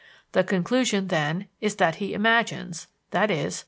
The 0.31 0.43
conclusion, 0.43 1.09
then, 1.09 1.47
is 1.59 1.75
that 1.75 1.97
he 1.97 2.15
imagines, 2.15 2.87
i.e. 3.13 3.51